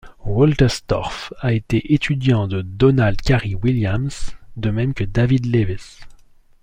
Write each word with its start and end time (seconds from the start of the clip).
Wolterstorff 0.25 1.31
a 1.41 1.53
été 1.53 1.93
étudiant 1.93 2.47
de 2.47 2.63
Donald 2.63 3.21
Cary 3.21 3.53
Williams, 3.53 4.35
de 4.57 4.71
même 4.71 4.95
que 4.95 5.03
David 5.03 5.45
Lewis. 5.53 5.99